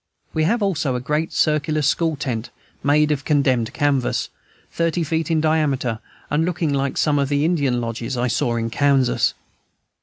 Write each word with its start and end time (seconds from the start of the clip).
We 0.33 0.45
have 0.45 0.63
also 0.63 0.95
a 0.95 0.99
great 0.99 1.31
circular 1.31 1.83
school 1.83 2.15
tent, 2.15 2.49
made 2.83 3.11
of 3.11 3.23
condemned 3.23 3.71
canvas, 3.71 4.29
thirty 4.71 5.03
feet 5.03 5.29
in 5.29 5.39
diameter, 5.41 5.99
and 6.31 6.43
looking 6.43 6.73
like 6.73 6.97
some 6.97 7.19
of 7.19 7.29
the 7.29 7.45
Indian 7.45 7.79
lodges 7.79 8.17
I 8.17 8.27
saw 8.27 8.55
in 8.55 8.71
Kansas. 8.71 9.35